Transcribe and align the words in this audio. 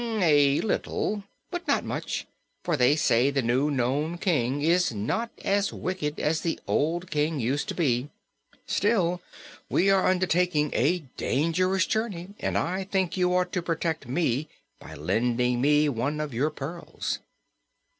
"A 0.23 0.59
little, 0.61 1.25
but 1.51 1.67
not 1.67 1.85
much, 1.85 2.25
for 2.63 2.75
they 2.75 2.95
say 2.95 3.29
the 3.29 3.43
new 3.43 3.69
Nome 3.69 4.17
King 4.17 4.63
is 4.63 4.91
not 4.91 5.29
as 5.45 5.71
wicked 5.71 6.19
as 6.19 6.41
the 6.41 6.59
old 6.65 7.11
King 7.11 7.39
used 7.39 7.67
to 7.67 7.75
be. 7.75 8.09
Still, 8.65 9.21
we 9.69 9.91
are 9.91 10.07
undertaking 10.07 10.71
a 10.73 11.03
dangerous 11.17 11.85
journey 11.85 12.29
and 12.39 12.57
I 12.57 12.83
think 12.85 13.15
you 13.15 13.31
ought 13.37 13.51
to 13.51 13.61
protect 13.61 14.07
me 14.07 14.47
by 14.79 14.95
lending 14.95 15.61
me 15.61 15.87
one 15.87 16.19
of 16.19 16.33
your 16.33 16.49
pearls." 16.49 17.19